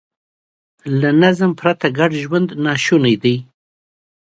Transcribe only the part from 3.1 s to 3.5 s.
دی.